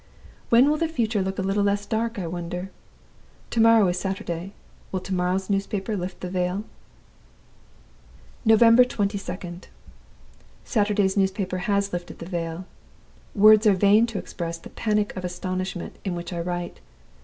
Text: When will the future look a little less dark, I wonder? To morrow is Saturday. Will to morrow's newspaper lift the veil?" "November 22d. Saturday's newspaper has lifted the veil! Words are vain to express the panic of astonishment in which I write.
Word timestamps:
When 0.49 0.67
will 0.67 0.77
the 0.77 0.87
future 0.87 1.21
look 1.21 1.37
a 1.37 1.43
little 1.43 1.61
less 1.61 1.85
dark, 1.85 2.17
I 2.17 2.25
wonder? 2.25 2.71
To 3.51 3.61
morrow 3.61 3.87
is 3.87 3.99
Saturday. 3.99 4.53
Will 4.91 4.99
to 4.99 5.13
morrow's 5.13 5.47
newspaper 5.47 5.95
lift 5.95 6.21
the 6.21 6.29
veil?" 6.31 6.63
"November 8.43 8.83
22d. 8.83 9.65
Saturday's 10.65 11.17
newspaper 11.17 11.59
has 11.69 11.93
lifted 11.93 12.17
the 12.17 12.25
veil! 12.25 12.65
Words 13.35 13.67
are 13.67 13.73
vain 13.75 14.07
to 14.07 14.17
express 14.17 14.57
the 14.57 14.71
panic 14.71 15.15
of 15.15 15.23
astonishment 15.23 15.97
in 16.03 16.15
which 16.15 16.33
I 16.33 16.39
write. 16.39 16.79